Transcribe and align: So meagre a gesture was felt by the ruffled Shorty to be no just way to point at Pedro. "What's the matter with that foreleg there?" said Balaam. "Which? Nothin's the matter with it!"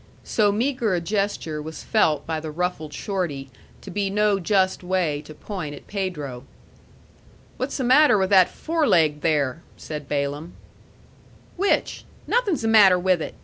So 0.23 0.51
meagre 0.51 0.95
a 0.95 0.99
gesture 0.99 1.61
was 1.61 1.83
felt 1.83 2.25
by 2.25 2.39
the 2.39 2.49
ruffled 2.49 2.91
Shorty 2.91 3.51
to 3.81 3.91
be 3.91 4.09
no 4.09 4.39
just 4.39 4.83
way 4.83 5.21
to 5.25 5.35
point 5.35 5.75
at 5.75 5.85
Pedro. 5.85 6.43
"What's 7.57 7.77
the 7.77 7.83
matter 7.83 8.17
with 8.17 8.31
that 8.31 8.49
foreleg 8.49 9.21
there?" 9.21 9.61
said 9.77 10.09
Balaam. 10.09 10.53
"Which? 11.55 12.05
Nothin's 12.25 12.63
the 12.63 12.67
matter 12.67 12.97
with 12.97 13.21
it!" 13.21 13.35